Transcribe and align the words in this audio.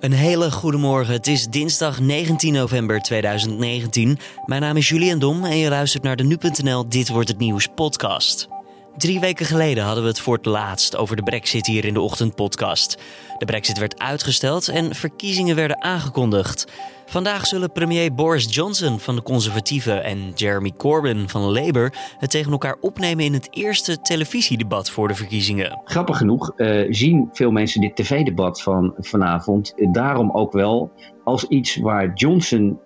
Een 0.00 0.12
hele 0.12 0.50
goede 0.50 0.78
morgen. 0.78 1.14
Het 1.14 1.26
is 1.26 1.46
dinsdag 1.46 2.00
19 2.00 2.52
november 2.52 3.00
2019. 3.00 4.18
Mijn 4.44 4.60
naam 4.60 4.76
is 4.76 4.88
Julian 4.88 5.18
Dom 5.18 5.44
en 5.44 5.56
je 5.56 5.68
luistert 5.68 6.02
naar 6.02 6.16
de 6.16 6.24
nu.nl 6.24 6.88
Dit 6.88 7.08
wordt 7.08 7.28
het 7.28 7.38
nieuws 7.38 7.66
podcast. 7.74 8.55
Drie 8.96 9.20
weken 9.20 9.46
geleden 9.46 9.84
hadden 9.84 10.02
we 10.02 10.08
het 10.08 10.20
voor 10.20 10.36
het 10.36 10.46
laatst 10.46 10.96
over 10.96 11.16
de 11.16 11.22
Brexit 11.22 11.66
hier 11.66 11.84
in 11.84 11.94
de 11.94 12.00
ochtendpodcast. 12.00 13.02
De 13.38 13.44
Brexit 13.44 13.78
werd 13.78 13.98
uitgesteld 13.98 14.68
en 14.68 14.94
verkiezingen 14.94 15.56
werden 15.56 15.82
aangekondigd. 15.82 16.72
Vandaag 17.06 17.46
zullen 17.46 17.72
premier 17.72 18.14
Boris 18.14 18.54
Johnson 18.54 18.98
van 18.98 19.14
de 19.14 19.22
Conservatieven 19.22 20.04
en 20.04 20.32
Jeremy 20.34 20.72
Corbyn 20.76 21.28
van 21.28 21.42
Labour 21.42 21.92
het 22.18 22.30
tegen 22.30 22.52
elkaar 22.52 22.76
opnemen 22.80 23.24
in 23.24 23.32
het 23.32 23.48
eerste 23.50 24.00
televisiedebat 24.00 24.90
voor 24.90 25.08
de 25.08 25.14
verkiezingen. 25.14 25.80
Grappig 25.84 26.16
genoeg 26.16 26.52
uh, 26.56 26.86
zien 26.90 27.28
veel 27.32 27.50
mensen 27.50 27.80
dit 27.80 27.96
tv-debat 27.96 28.62
van 28.62 28.94
vanavond 28.98 29.72
daarom 29.92 30.30
ook 30.30 30.52
wel 30.52 30.92
als 31.24 31.44
iets 31.44 31.76
waar 31.76 32.12
Johnson 32.14 32.80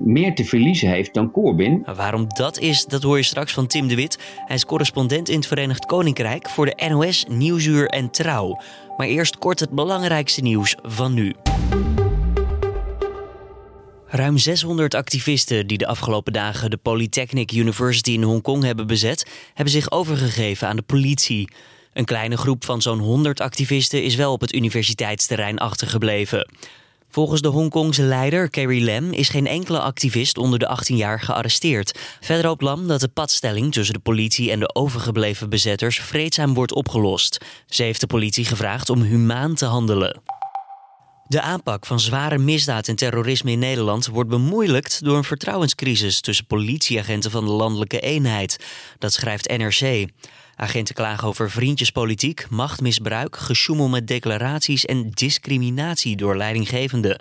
meer 0.00 0.34
te 0.34 0.44
verliezen 0.44 0.88
heeft 0.88 1.14
dan 1.14 1.30
Corbyn. 1.30 1.82
Waarom 1.96 2.26
dat 2.28 2.58
is, 2.58 2.84
dat 2.84 3.02
hoor 3.02 3.16
je 3.16 3.22
straks 3.22 3.52
van 3.52 3.66
Tim 3.66 3.88
de 3.88 3.94
Wit. 3.94 4.18
Hij 4.46 4.56
is 4.56 4.64
correspondent 4.64 5.28
in 5.28 5.36
het 5.36 5.46
Verenigd 5.46 5.86
Koninkrijk 5.86 6.48
voor 6.48 6.66
de 6.66 6.88
NOS, 6.88 7.24
Nieuwsuur 7.28 7.88
en 7.88 8.10
Trouw. 8.10 8.60
Maar 8.96 9.06
eerst 9.06 9.38
kort 9.38 9.60
het 9.60 9.70
belangrijkste 9.70 10.40
nieuws 10.40 10.76
van 10.82 11.14
nu. 11.14 11.34
Ruim 14.06 14.38
600 14.38 14.94
activisten 14.94 15.66
die 15.66 15.78
de 15.78 15.86
afgelopen 15.86 16.32
dagen 16.32 16.70
de 16.70 16.76
Polytechnic 16.76 17.52
University 17.52 18.10
in 18.10 18.22
Hongkong 18.22 18.62
hebben 18.62 18.86
bezet, 18.86 19.30
hebben 19.54 19.74
zich 19.74 19.90
overgegeven 19.90 20.68
aan 20.68 20.76
de 20.76 20.82
politie. 20.82 21.48
Een 21.92 22.04
kleine 22.04 22.36
groep 22.36 22.64
van 22.64 22.82
zo'n 22.82 22.98
100 22.98 23.40
activisten 23.40 24.02
is 24.02 24.14
wel 24.14 24.32
op 24.32 24.40
het 24.40 24.54
universiteitsterrein 24.54 25.58
achtergebleven. 25.58 26.48
Volgens 27.14 27.40
de 27.40 27.48
Hongkongse 27.48 28.02
leider 28.02 28.50
Carrie 28.50 28.84
Lam 28.84 29.12
is 29.12 29.28
geen 29.28 29.46
enkele 29.46 29.80
activist 29.80 30.38
onder 30.38 30.58
de 30.58 30.66
18 30.66 30.96
jaar 30.96 31.20
gearresteerd. 31.20 31.98
Verder 32.20 32.46
hoopt 32.46 32.62
Lam 32.62 32.86
dat 32.86 33.00
de 33.00 33.08
padstelling 33.08 33.72
tussen 33.72 33.94
de 33.94 34.00
politie 34.00 34.50
en 34.50 34.58
de 34.58 34.74
overgebleven 34.74 35.48
bezetters 35.48 36.00
vreedzaam 36.00 36.54
wordt 36.54 36.72
opgelost. 36.72 37.44
Ze 37.66 37.82
heeft 37.82 38.00
de 38.00 38.06
politie 38.06 38.44
gevraagd 38.44 38.90
om 38.90 39.02
humaan 39.02 39.54
te 39.54 39.64
handelen. 39.64 40.20
De 41.26 41.40
aanpak 41.40 41.86
van 41.86 42.00
zware 42.00 42.38
misdaad 42.38 42.88
en 42.88 42.96
terrorisme 42.96 43.50
in 43.50 43.58
Nederland 43.58 44.06
wordt 44.06 44.30
bemoeilijkt 44.30 45.04
door 45.04 45.16
een 45.16 45.24
vertrouwenscrisis 45.24 46.20
tussen 46.20 46.46
politieagenten 46.46 47.30
van 47.30 47.44
de 47.44 47.50
landelijke 47.50 48.00
eenheid. 48.00 48.64
Dat 48.98 49.12
schrijft 49.12 49.56
NRC. 49.56 50.06
Agenten 50.56 50.94
klagen 50.94 51.28
over 51.28 51.50
vriendjespolitiek, 51.50 52.46
machtmisbruik, 52.50 53.36
gesjoemel 53.36 53.88
met 53.88 54.06
declaraties 54.06 54.84
en 54.84 55.10
discriminatie 55.10 56.16
door 56.16 56.36
leidinggevenden. 56.36 57.18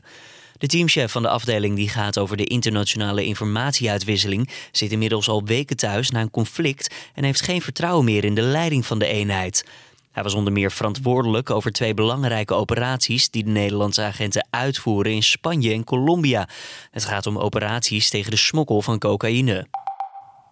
De 0.58 0.68
teamchef 0.68 1.12
van 1.12 1.22
de 1.22 1.30
afdeling 1.30 1.76
die 1.76 1.90
gaat 1.90 2.18
over 2.18 2.38
de 2.38 2.46
internationale 2.46 3.26
informatieuitwisseling 3.26 4.50
zit 4.72 4.92
inmiddels 4.92 5.30
al 5.30 5.44
weken 5.44 5.78
thuis 5.78 6.10
na 6.10 6.22
een 6.22 6.32
conflict 6.32 6.96
en 7.14 7.24
heeft 7.24 7.42
geen 7.42 7.62
vertrouwen 7.62 8.06
meer 8.06 8.24
in 8.24 8.36
de 8.36 8.42
leiding 8.42 8.86
van 8.86 9.00
de 9.00 9.08
eenheid. 9.08 9.66
Hij 10.12 10.24
was 10.24 10.34
onder 10.34 10.54
meer 10.54 10.72
verantwoordelijk 10.72 11.50
over 11.50 11.72
twee 11.72 11.94
belangrijke 11.94 12.54
operaties 12.54 13.30
die 13.30 13.44
de 13.44 13.50
Nederlandse 13.50 14.02
agenten 14.02 14.48
uitvoeren 14.50 15.12
in 15.12 15.24
Spanje 15.24 15.74
en 15.74 15.84
Colombia. 15.84 16.48
Het 16.92 17.06
gaat 17.06 17.26
om 17.26 17.38
operaties 17.38 18.10
tegen 18.10 18.32
de 18.32 18.38
smokkel 18.38 18.82
van 18.82 19.00
cocaïne. 19.00 19.68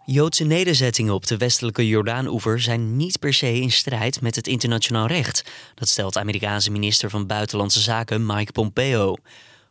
Joodse 0.06 0.44
nederzettingen 0.44 1.14
op 1.14 1.28
de 1.28 1.38
westelijke 1.38 1.88
Jordaan-oever 1.88 2.62
zijn 2.62 2.96
niet 2.96 3.20
per 3.20 3.34
se 3.34 3.54
in 3.54 3.72
strijd 3.72 4.22
met 4.22 4.36
het 4.36 4.48
internationaal 4.48 5.08
recht. 5.08 5.52
Dat 5.76 5.88
stelt 5.88 6.18
Amerikaanse 6.18 6.72
minister 6.72 7.10
van 7.10 7.28
Buitenlandse 7.28 7.82
Zaken 7.82 8.26
Mike 8.26 8.52
Pompeo. 8.52 9.16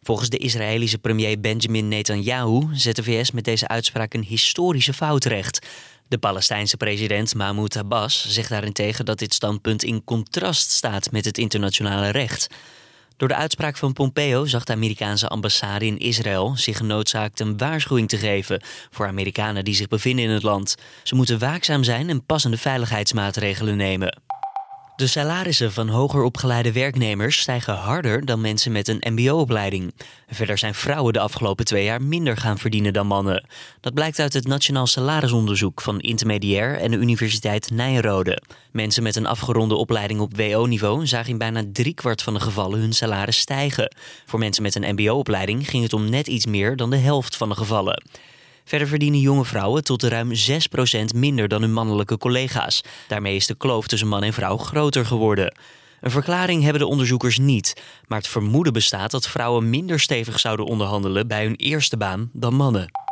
Volgens 0.02 0.28
de 0.28 0.38
Israëlische 0.38 0.98
premier 0.98 1.40
Benjamin 1.40 1.88
Netanyahu 1.88 2.68
zet 2.72 2.96
de 2.96 3.02
VS 3.02 3.30
met 3.30 3.44
deze 3.44 3.68
uitspraak 3.68 4.14
een 4.14 4.24
historische 4.24 4.92
fout 4.92 5.24
recht. 5.24 5.66
De 6.08 6.18
Palestijnse 6.18 6.76
president 6.76 7.34
Mahmoud 7.34 7.76
Abbas 7.76 8.26
zegt 8.28 8.48
daarentegen 8.48 9.04
dat 9.04 9.18
dit 9.18 9.34
standpunt 9.34 9.82
in 9.82 10.04
contrast 10.04 10.70
staat 10.70 11.10
met 11.10 11.24
het 11.24 11.38
internationale 11.38 12.08
recht. 12.08 12.46
Door 13.20 13.28
de 13.28 13.34
uitspraak 13.34 13.76
van 13.76 13.92
Pompeo 13.92 14.44
zag 14.44 14.64
de 14.64 14.72
Amerikaanse 14.72 15.28
ambassade 15.28 15.86
in 15.86 15.98
Israël 15.98 16.52
zich 16.56 16.76
genoodzaakt 16.76 17.40
een 17.40 17.56
waarschuwing 17.56 18.08
te 18.08 18.16
geven 18.16 18.62
voor 18.90 19.06
Amerikanen 19.06 19.64
die 19.64 19.74
zich 19.74 19.88
bevinden 19.88 20.24
in 20.24 20.30
het 20.30 20.42
land. 20.42 20.74
Ze 21.02 21.14
moeten 21.14 21.38
waakzaam 21.38 21.84
zijn 21.84 22.08
en 22.08 22.24
passende 22.24 22.56
veiligheidsmaatregelen 22.56 23.76
nemen. 23.76 24.29
De 25.00 25.06
salarissen 25.06 25.72
van 25.72 25.88
hoger 25.88 26.22
opgeleide 26.22 26.72
werknemers 26.72 27.38
stijgen 27.38 27.74
harder 27.74 28.24
dan 28.24 28.40
mensen 28.40 28.72
met 28.72 28.88
een 28.88 29.14
MBO-opleiding. 29.14 29.94
Verder 30.28 30.58
zijn 30.58 30.74
vrouwen 30.74 31.12
de 31.12 31.20
afgelopen 31.20 31.64
twee 31.64 31.84
jaar 31.84 32.02
minder 32.02 32.36
gaan 32.36 32.58
verdienen 32.58 32.92
dan 32.92 33.06
mannen. 33.06 33.44
Dat 33.80 33.94
blijkt 33.94 34.18
uit 34.18 34.32
het 34.32 34.46
Nationaal 34.46 34.86
Salarisonderzoek 34.86 35.80
van 35.80 36.00
Intermediair 36.00 36.78
en 36.78 36.90
de 36.90 36.96
Universiteit 36.96 37.70
Nijrode. 37.70 38.42
Mensen 38.72 39.02
met 39.02 39.16
een 39.16 39.26
afgeronde 39.26 39.74
opleiding 39.74 40.20
op 40.20 40.36
WO-niveau 40.36 41.06
zagen 41.06 41.30
in 41.30 41.38
bijna 41.38 41.62
driekwart 41.72 42.22
van 42.22 42.34
de 42.34 42.40
gevallen 42.40 42.80
hun 42.80 42.92
salaris 42.92 43.38
stijgen. 43.38 43.94
Voor 44.26 44.38
mensen 44.38 44.62
met 44.62 44.74
een 44.74 44.94
MBO-opleiding 44.94 45.68
ging 45.68 45.82
het 45.82 45.92
om 45.92 46.10
net 46.10 46.26
iets 46.26 46.46
meer 46.46 46.76
dan 46.76 46.90
de 46.90 46.96
helft 46.96 47.36
van 47.36 47.48
de 47.48 47.54
gevallen. 47.54 48.02
Verder 48.64 48.88
verdienen 48.88 49.20
jonge 49.20 49.44
vrouwen 49.44 49.84
tot 49.84 50.02
ruim 50.02 50.30
6% 50.30 51.14
minder 51.14 51.48
dan 51.48 51.62
hun 51.62 51.72
mannelijke 51.72 52.18
collega's. 52.18 52.80
Daarmee 53.08 53.36
is 53.36 53.46
de 53.46 53.56
kloof 53.56 53.86
tussen 53.86 54.08
man 54.08 54.22
en 54.22 54.32
vrouw 54.32 54.56
groter 54.56 55.06
geworden. 55.06 55.54
Een 56.00 56.10
verklaring 56.10 56.62
hebben 56.62 56.80
de 56.80 56.88
onderzoekers 56.88 57.38
niet, 57.38 57.82
maar 58.06 58.18
het 58.18 58.28
vermoeden 58.28 58.72
bestaat 58.72 59.10
dat 59.10 59.28
vrouwen 59.28 59.70
minder 59.70 60.00
stevig 60.00 60.40
zouden 60.40 60.66
onderhandelen 60.66 61.28
bij 61.28 61.44
hun 61.44 61.56
eerste 61.56 61.96
baan 61.96 62.30
dan 62.32 62.54
mannen. 62.54 63.09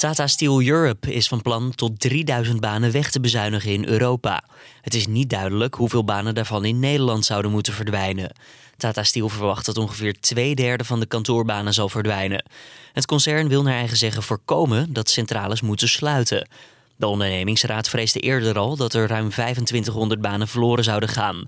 Tata 0.00 0.26
Steel 0.26 0.62
Europe 0.62 1.12
is 1.12 1.28
van 1.28 1.42
plan 1.42 1.74
tot 1.74 2.00
3000 2.00 2.60
banen 2.60 2.92
weg 2.92 3.10
te 3.10 3.20
bezuinigen 3.20 3.70
in 3.70 3.86
Europa. 3.86 4.44
Het 4.80 4.94
is 4.94 5.06
niet 5.06 5.30
duidelijk 5.30 5.74
hoeveel 5.74 6.04
banen 6.04 6.34
daarvan 6.34 6.64
in 6.64 6.78
Nederland 6.78 7.24
zouden 7.24 7.50
moeten 7.50 7.72
verdwijnen. 7.72 8.32
Tata 8.76 9.02
Steel 9.02 9.28
verwacht 9.28 9.66
dat 9.66 9.76
ongeveer 9.76 10.20
twee 10.20 10.54
derde 10.54 10.84
van 10.84 11.00
de 11.00 11.06
kantoorbanen 11.06 11.74
zal 11.74 11.88
verdwijnen. 11.88 12.44
Het 12.92 13.06
concern 13.06 13.48
wil 13.48 13.62
naar 13.62 13.74
eigen 13.74 13.96
zeggen 13.96 14.22
voorkomen 14.22 14.92
dat 14.92 15.10
centrales 15.10 15.60
moeten 15.60 15.88
sluiten. 15.88 16.48
De 16.96 17.06
ondernemingsraad 17.06 17.88
vreesde 17.88 18.20
eerder 18.20 18.58
al 18.58 18.76
dat 18.76 18.94
er 18.94 19.08
ruim 19.08 19.30
2500 19.30 20.20
banen 20.20 20.48
verloren 20.48 20.84
zouden 20.84 21.08
gaan. 21.08 21.46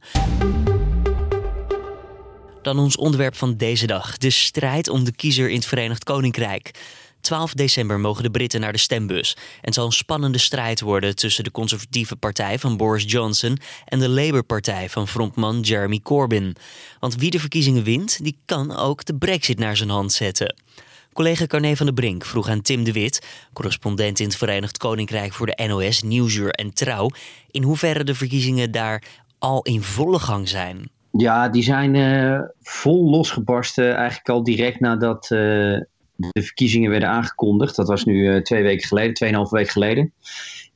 Dan 2.62 2.78
ons 2.78 2.96
onderwerp 2.96 3.36
van 3.36 3.56
deze 3.56 3.86
dag: 3.86 4.18
de 4.18 4.30
strijd 4.30 4.88
om 4.88 5.04
de 5.04 5.12
kiezer 5.12 5.48
in 5.48 5.56
het 5.56 5.66
Verenigd 5.66 6.04
Koninkrijk. 6.04 6.70
12 7.22 7.52
december 7.54 8.00
mogen 8.00 8.22
de 8.22 8.30
Britten 8.30 8.60
naar 8.60 8.72
de 8.72 8.78
stembus. 8.78 9.36
En 9.36 9.60
het 9.60 9.74
zal 9.74 9.84
een 9.84 9.92
spannende 9.92 10.38
strijd 10.38 10.80
worden 10.80 11.16
tussen 11.16 11.44
de 11.44 11.50
conservatieve 11.50 12.16
partij 12.16 12.58
van 12.58 12.76
Boris 12.76 13.04
Johnson 13.06 13.58
en 13.84 13.98
de 13.98 14.08
Labour-partij 14.08 14.88
van 14.88 15.08
frontman 15.08 15.60
Jeremy 15.60 16.00
Corbyn. 16.02 16.56
Want 17.00 17.16
wie 17.16 17.30
de 17.30 17.40
verkiezingen 17.40 17.82
wint, 17.82 18.24
die 18.24 18.38
kan 18.44 18.76
ook 18.76 19.04
de 19.04 19.14
Brexit 19.14 19.58
naar 19.58 19.76
zijn 19.76 19.90
hand 19.90 20.12
zetten. 20.12 20.54
Collega 21.12 21.46
Carne 21.46 21.76
van 21.76 21.86
der 21.86 21.94
Brink 21.94 22.24
vroeg 22.24 22.48
aan 22.48 22.62
Tim 22.62 22.84
de 22.84 22.92
Wit, 22.92 23.46
correspondent 23.52 24.20
in 24.20 24.26
het 24.26 24.36
Verenigd 24.36 24.78
Koninkrijk 24.78 25.32
voor 25.32 25.46
de 25.46 25.64
NOS, 25.66 26.02
Nieuwsuur 26.02 26.50
en 26.50 26.74
Trouw, 26.74 27.10
in 27.50 27.62
hoeverre 27.62 28.04
de 28.04 28.14
verkiezingen 28.14 28.70
daar 28.70 29.02
al 29.38 29.62
in 29.62 29.82
volle 29.82 30.18
gang 30.18 30.48
zijn. 30.48 30.90
Ja, 31.10 31.48
die 31.48 31.62
zijn 31.62 31.94
uh, 31.94 32.40
vol 32.62 33.10
losgebarsten 33.10 33.94
eigenlijk 33.94 34.28
al 34.28 34.42
direct 34.42 34.80
nadat 34.80 35.30
uh, 35.30 35.80
de 36.16 36.42
verkiezingen 36.42 36.90
werden 36.90 37.08
aangekondigd. 37.08 37.76
Dat 37.76 37.88
was 37.88 38.04
nu 38.04 38.34
uh, 38.34 38.40
twee 38.40 38.62
weken 38.62 38.86
geleden, 38.86 39.14
tweeënhalve 39.14 39.56
week 39.56 39.68
geleden. 39.68 40.12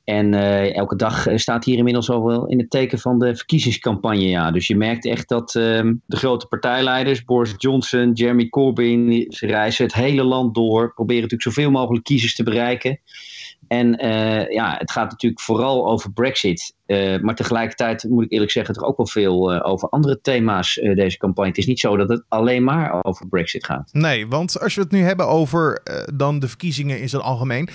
En 0.05 0.33
uh, 0.33 0.77
elke 0.77 0.97
dag 0.97 1.27
eh, 1.27 1.37
staat 1.37 1.65
hier 1.65 1.77
inmiddels 1.77 2.11
al 2.11 2.25
wel 2.25 2.47
in 2.47 2.59
het 2.59 2.71
teken 2.71 2.99
van 2.99 3.19
de 3.19 3.37
verkiezingscampagne. 3.37 4.29
Ja. 4.29 4.51
Dus 4.51 4.67
je 4.67 4.77
merkt 4.77 5.07
echt 5.07 5.29
dat 5.29 5.55
uh, 5.55 5.63
de 6.07 6.17
grote 6.17 6.47
partijleiders, 6.47 7.25
Boris 7.25 7.55
Johnson, 7.57 8.13
Jeremy 8.13 8.49
Corbyn, 8.49 9.27
ze 9.29 9.47
reizen 9.47 9.85
het 9.85 9.95
hele 9.95 10.25
land 10.25 10.55
door. 10.55 10.95
Proberen 10.95 11.23
natuurlijk 11.23 11.57
zoveel 11.57 11.71
mogelijk 11.71 12.05
kiezers 12.05 12.35
te 12.35 12.43
bereiken. 12.43 13.01
En 13.69 13.97
ja, 14.51 14.77
het 14.79 14.91
gaat 14.91 15.11
natuurlijk 15.11 15.43
vooral 15.43 15.89
over 15.89 16.13
Brexit. 16.13 16.75
Uh, 16.87 17.21
maar 17.21 17.35
tegelijkertijd 17.35 18.05
moet 18.09 18.25
ik 18.25 18.33
eerlijk 18.33 18.51
zeggen, 18.51 18.75
er 18.75 18.83
ook 18.83 18.97
wel 18.97 19.07
veel 19.07 19.55
uh, 19.55 19.61
over 19.63 19.89
andere 19.89 20.21
thema's 20.21 20.75
deze 20.75 21.19
campagne. 21.19 21.51
Het 21.51 21.59
is 21.59 21.67
niet 21.67 21.81
zo 21.81 21.97
dat 21.97 22.09
het 22.09 22.25
alleen 22.29 22.65
maar 22.65 23.05
over 23.05 23.29
Brexit 23.29 23.65
gaat. 23.65 23.89
Nee, 23.93 24.27
want 24.27 24.61
als 24.61 24.75
we 24.75 24.81
het 24.81 24.91
nu 24.91 25.01
hebben 25.01 25.29
over 25.29 25.83
dan 26.15 26.39
de 26.39 26.49
verkiezingen 26.49 27.01
in 27.01 27.09
zijn 27.09 27.23
algemeen. 27.23 27.69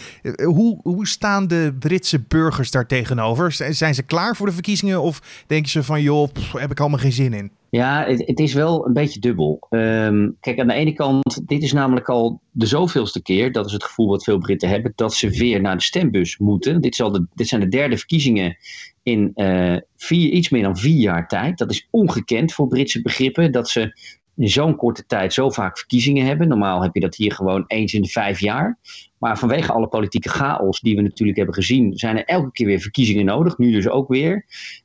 hoe, 0.44 0.80
hoe 0.84 1.08
staan 1.08 1.48
de 1.48 1.76
Britse 1.80 2.20
burgers 2.28 2.72
daar 2.72 2.88
tegenover? 2.88 3.52
Zijn 3.52 3.96
ze 3.96 4.04
klaar 4.04 4.36
voor 4.36 4.46
de 4.46 4.54
verkiezingen 4.54 5.02
of 5.02 5.44
denken 5.48 5.70
ze 5.70 5.84
van 5.84 6.02
joh, 6.02 6.32
pff, 6.34 6.52
heb 6.52 6.72
ik 6.72 6.80
allemaal 6.80 7.00
geen 7.00 7.12
zin 7.12 7.34
in? 7.34 7.52
Ja, 7.72 8.06
het, 8.06 8.28
het, 8.28 8.40
is 8.40 8.54
wel 8.54 8.86
een 8.88 8.94
beetje 8.94 9.20
dubbel. 9.20 9.68
Um, 9.70 10.38
kijk, 10.40 10.60
aan 10.60 10.68
de 10.68 10.74
ene 10.74 10.94
kant, 10.94 11.48
dit 11.48 11.64
is 11.64 11.74
namelijk 11.74 12.10
al 12.10 12.42
de 12.52 12.66
zoveelste 12.66 13.22
keer, 13.22 13.52
dat 13.52 13.66
is 13.66 13.72
het 13.72 13.84
gevoel 13.84 14.08
wat 14.08 14.24
veel 14.24 14.38
Britten 14.38 14.70
hebben, 14.70 14.94
dat 14.96 15.14
ze 15.14 15.30
weer 15.30 15.62
naar 15.62 15.78
de 15.78 15.84
stembus 15.84 16.38
moeten. 16.38 16.82
Dit, 16.82 16.96
de, 16.96 17.26
dit 17.34 17.48
zijn 17.48 17.62
de 17.62 17.68
derde 17.68 17.98
verkiezingen 17.98 18.58
in 19.04 19.32
uh, 19.36 19.78
vier, 19.98 20.30
iets 20.30 20.50
meer 20.50 20.64
dan 20.64 20.78
vier 20.78 21.00
jaar 21.00 21.28
tijd. 21.28 21.58
Dat 21.58 21.72
is 21.72 21.88
ongekend 21.92 22.54
voor 22.54 22.68
Britse 22.68 23.02
begrippen, 23.02 23.52
dat 23.52 23.70
ze 23.70 24.00
in 24.36 24.50
zo'n 24.50 24.76
korte 24.76 25.06
tijd 25.06 25.34
zo 25.34 25.50
vaak 25.50 25.78
verkiezingen 25.78 26.26
hebben. 26.26 26.48
Normaal 26.48 26.82
heb 26.82 26.94
je 26.94 27.00
dat 27.00 27.16
hier 27.16 27.32
gewoon 27.32 27.64
eens 27.68 27.94
in 27.94 28.02
de 28.02 28.08
vijf 28.08 28.40
jaar. 28.40 28.80
Maar 29.18 29.38
vanwege 29.38 29.72
alle 29.72 29.88
politieke 29.88 30.30
chaos 30.30 30.80
die 30.80 30.96
we 30.96 31.02
natuurlijk 31.02 31.38
hebben 31.38 31.56
gezien, 31.56 31.98
zijn 31.98 32.18
er 32.18 32.26
elke 32.26 32.52
keer 32.52 32.66
weer 32.66 32.80
verkiezingen 32.80 33.26
nodig. 33.26 33.58
Nu 33.58 33.72
dus 33.72 33.88
ook 33.88 34.08
weer. 34.08 34.34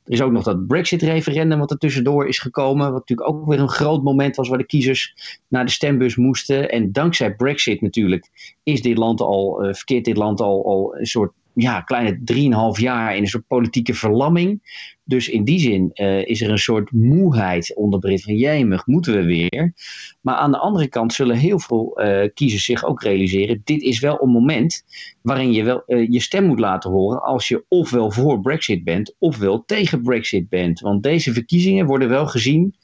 Er 0.03 0.13
is 0.13 0.21
ook 0.21 0.31
nog 0.31 0.43
dat 0.43 0.67
Brexit-referendum 0.67 1.59
wat 1.59 1.71
er 1.71 1.77
tussendoor 1.77 2.27
is 2.27 2.39
gekomen. 2.39 2.91
Wat 2.91 3.07
natuurlijk 3.07 3.29
ook 3.29 3.47
weer 3.47 3.59
een 3.59 3.69
groot 3.69 4.03
moment 4.03 4.35
was 4.35 4.49
waar 4.49 4.57
de 4.57 4.65
kiezers 4.65 5.15
naar 5.47 5.65
de 5.65 5.71
stembus 5.71 6.15
moesten. 6.15 6.69
En 6.69 6.91
dankzij 6.91 7.35
Brexit 7.35 7.81
natuurlijk 7.81 8.55
is 8.63 8.81
dit 8.81 8.97
land 8.97 9.21
al, 9.21 9.65
uh, 9.65 9.73
verkeert 9.73 10.05
dit 10.05 10.17
land 10.17 10.41
al, 10.41 10.65
al 10.65 10.97
een 10.97 11.05
soort 11.05 11.31
ja, 11.61 11.81
kleine 11.81 12.19
drieënhalf 12.23 12.79
jaar 12.79 13.15
in 13.15 13.21
een 13.21 13.27
soort 13.27 13.47
politieke 13.47 13.93
verlamming. 13.93 14.61
Dus 15.03 15.29
in 15.29 15.43
die 15.43 15.59
zin 15.59 15.89
uh, 15.93 16.25
is 16.25 16.41
er 16.41 16.49
een 16.49 16.59
soort 16.59 16.91
moeheid 16.91 17.75
onder 17.75 17.99
Brit 17.99 18.23
van 18.23 18.35
jemig, 18.35 18.85
moeten 18.85 19.13
we 19.13 19.23
weer. 19.23 19.73
Maar 20.21 20.35
aan 20.35 20.51
de 20.51 20.57
andere 20.57 20.87
kant 20.87 21.13
zullen 21.13 21.35
heel 21.35 21.59
veel 21.59 22.01
uh, 22.01 22.29
kiezers 22.33 22.65
zich 22.65 22.85
ook 22.85 23.01
realiseren, 23.01 23.61
dit 23.63 23.81
is 23.81 23.99
wel 23.99 24.21
een 24.21 24.29
moment 24.29 24.83
waarin 25.21 25.51
je 25.51 25.63
wel 25.63 25.83
uh, 25.87 26.07
je 26.09 26.19
stem 26.19 26.45
moet 26.45 26.59
laten 26.59 26.91
horen 26.91 27.21
als 27.21 27.47
je 27.47 27.65
ofwel 27.67 28.11
voor 28.11 28.41
Brexit 28.41 28.83
bent 28.83 29.15
ofwel 29.19 29.63
tegen 29.65 30.01
Brexit 30.01 30.49
bent. 30.49 30.79
Want 30.79 31.03
deze 31.03 31.33
verkiezingen 31.33 31.85
worden 31.85 32.09
wel 32.09 32.27
gezien 32.27 32.75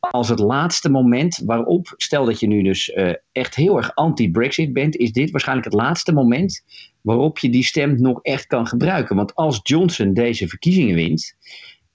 als 0.00 0.28
het 0.28 0.38
laatste 0.38 0.90
moment 0.90 1.42
waarop, 1.44 1.94
stel 1.96 2.24
dat 2.24 2.40
je 2.40 2.46
nu 2.46 2.62
dus 2.62 2.88
uh, 2.88 3.12
echt 3.32 3.54
heel 3.54 3.76
erg 3.76 3.94
anti-Brexit 3.94 4.72
bent, 4.72 4.96
is 4.96 5.12
dit 5.12 5.30
waarschijnlijk 5.30 5.66
het 5.66 5.80
laatste 5.80 6.12
moment 6.12 6.64
waarop 7.00 7.38
je 7.38 7.50
die 7.50 7.64
stem 7.64 8.00
nog 8.00 8.22
echt 8.22 8.46
kan 8.46 8.66
gebruiken. 8.66 9.16
Want 9.16 9.34
als 9.34 9.60
Johnson 9.62 10.12
deze 10.12 10.48
verkiezingen 10.48 10.94
wint 10.94 11.36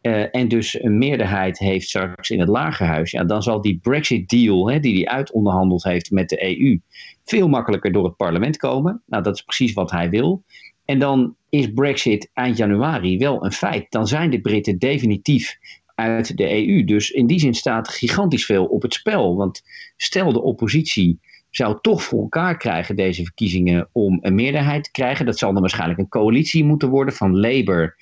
uh, 0.02 0.36
en 0.36 0.48
dus 0.48 0.84
een 0.84 0.98
meerderheid 0.98 1.60
heeft 1.60 1.88
straks 1.88 2.30
in 2.30 2.40
het 2.40 2.50
lagerhuis, 2.50 3.12
ja, 3.12 3.24
dan 3.24 3.44
zal 3.44 3.62
die 3.62 3.80
Brexit-deal 3.82 4.70
hè, 4.70 4.80
die 4.80 4.96
hij 4.96 5.14
uitonderhandeld 5.14 5.84
heeft 5.84 6.12
met 6.12 6.30
de 6.30 6.60
EU 6.60 6.80
veel 7.26 7.50
makkelijker 7.50 7.92
door 7.92 8.06
het 8.06 8.16
parlement 8.16 8.58
komen. 8.58 9.02
Nou, 9.06 9.24
dat 9.24 9.36
is 9.36 9.42
precies 9.42 9.74
wat 9.74 9.92
hij 9.92 10.10
wil. 10.10 10.44
En 10.86 11.00
dan 11.00 11.36
is 11.50 11.74
Brexit 11.74 12.30
eind 12.34 12.58
januari 12.58 13.18
wel 13.18 13.46
een 13.46 13.52
feit. 13.52 13.86
Dan 13.92 14.08
zijn 14.08 14.30
de 14.30 14.42
Britten 14.42 14.78
definitief 14.78 15.58
uit 15.96 16.38
de 16.38 16.68
EU. 16.68 16.84
Dus 16.84 17.10
in 17.10 17.28
die 17.28 17.40
zin 17.40 17.54
staat 17.54 17.90
gigantisch 17.90 18.46
veel 18.46 18.66
op 18.66 18.82
het 18.82 18.94
spel. 18.94 19.36
Want 19.36 19.62
stel 19.98 20.34
de 20.34 20.42
oppositie 20.42 21.20
zou 21.50 21.78
toch 21.82 22.04
voor 22.04 22.22
elkaar 22.22 22.58
krijgen 22.58 22.96
deze 22.96 23.24
verkiezingen 23.24 23.90
om 23.92 24.18
een 24.22 24.36
meerderheid 24.36 24.84
te 24.84 24.92
krijgen. 24.92 25.26
Dat 25.26 25.38
zal 25.38 25.52
dan 25.52 25.62
waarschijnlijk 25.62 26.00
een 26.00 26.10
coalitie 26.10 26.64
moeten 26.64 26.90
worden 26.90 27.14
van 27.14 27.40
Labour, 27.40 27.96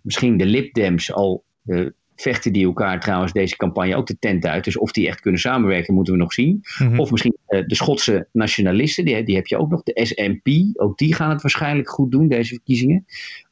misschien 0.00 0.36
de 0.36 0.46
Lib 0.46 0.74
Dems 0.74 1.12
al. 1.12 1.44
Uh, 1.66 1.90
vechten 2.16 2.52
die 2.52 2.64
elkaar 2.64 3.00
trouwens 3.00 3.32
deze 3.32 3.56
campagne 3.56 3.96
ook 3.96 4.06
de 4.06 4.18
tent 4.18 4.46
uit. 4.46 4.64
Dus 4.64 4.78
of 4.78 4.92
die 4.92 5.06
echt 5.06 5.20
kunnen 5.20 5.40
samenwerken, 5.40 5.94
moeten 5.94 6.12
we 6.12 6.18
nog 6.18 6.32
zien. 6.32 6.64
Mm-hmm. 6.78 7.00
Of 7.00 7.10
misschien 7.10 7.36
uh, 7.48 7.62
de 7.66 7.74
Schotse 7.74 8.28
nationalisten, 8.32 9.04
die, 9.04 9.24
die 9.24 9.34
heb 9.34 9.46
je 9.46 9.58
ook 9.58 9.70
nog. 9.70 9.82
De 9.82 10.06
SNP, 10.06 10.78
ook 10.80 10.98
die 10.98 11.14
gaan 11.14 11.30
het 11.30 11.42
waarschijnlijk 11.42 11.88
goed 11.88 12.10
doen, 12.10 12.28
deze 12.28 12.54
verkiezingen. 12.54 13.04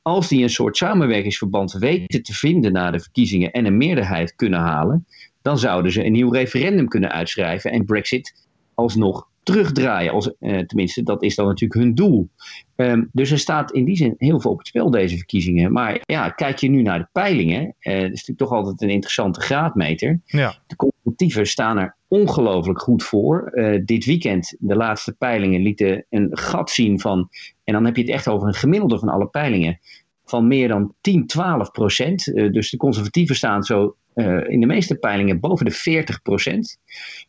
Als 0.02 0.28
die 0.28 0.42
een 0.42 0.50
soort 0.50 0.76
samenwerkingsverband 0.76 1.72
weten 1.72 2.22
te 2.22 2.34
vinden 2.34 2.72
na 2.72 2.90
de 2.90 3.00
verkiezingen 3.00 3.50
en 3.50 3.66
een 3.66 3.76
meerderheid 3.76 4.34
kunnen 4.36 4.60
halen, 4.60 5.06
dan 5.42 5.58
zouden 5.58 5.92
ze 5.92 6.04
een 6.04 6.12
nieuw 6.12 6.30
referendum 6.30 6.88
kunnen 6.88 7.12
uitschrijven 7.12 7.70
en 7.70 7.84
Brexit 7.84 8.46
alsnog 8.74 9.28
terugdraaien. 9.44 10.12
Als, 10.12 10.32
uh, 10.40 10.58
tenminste, 10.58 11.02
dat 11.02 11.22
is 11.22 11.34
dan 11.34 11.46
natuurlijk 11.46 11.80
hun 11.80 11.94
doel. 11.94 12.28
Um, 12.76 13.08
dus 13.12 13.30
er 13.30 13.38
staat 13.38 13.72
in 13.72 13.84
die 13.84 13.96
zin 13.96 14.14
heel 14.18 14.40
veel 14.40 14.50
op 14.50 14.58
het 14.58 14.66
spel, 14.66 14.90
deze 14.90 15.16
verkiezingen. 15.16 15.72
Maar 15.72 16.00
ja, 16.02 16.30
kijk 16.30 16.58
je 16.58 16.68
nu 16.68 16.82
naar 16.82 16.98
de 16.98 17.08
peilingen, 17.12 17.62
uh, 17.62 17.94
dat 17.94 18.02
is 18.02 18.08
natuurlijk 18.10 18.38
toch 18.38 18.52
altijd 18.52 18.82
een 18.82 18.90
interessante 18.90 19.40
graadmeter. 19.40 20.20
Ja. 20.24 20.56
De 20.66 20.76
conservatieven 20.76 21.46
staan 21.46 21.78
er 21.78 21.96
ongelooflijk 22.08 22.80
goed 22.80 23.02
voor. 23.02 23.50
Uh, 23.54 23.80
dit 23.84 24.04
weekend, 24.04 24.56
de 24.58 24.76
laatste 24.76 25.12
peilingen, 25.12 25.62
lieten 25.62 26.06
een 26.10 26.28
gat 26.30 26.70
zien 26.70 27.00
van, 27.00 27.28
en 27.64 27.72
dan 27.72 27.84
heb 27.84 27.96
je 27.96 28.02
het 28.02 28.10
echt 28.10 28.28
over 28.28 28.48
een 28.48 28.54
gemiddelde 28.54 28.98
van 28.98 29.08
alle 29.08 29.26
peilingen, 29.26 29.78
van 30.24 30.46
meer 30.46 30.68
dan 30.68 30.94
10, 31.00 31.26
12 31.26 31.70
procent. 31.70 32.24
dus 32.24 32.70
de 32.70 32.76
conservatieven 32.76 33.36
staan 33.36 33.62
zo 33.62 33.96
uh, 34.14 34.48
in 34.48 34.60
de 34.60 34.66
meeste 34.66 34.94
peilingen 34.94 35.40
boven 35.40 35.64
de 35.64 35.70
40 35.70 36.22
procent. 36.22 36.78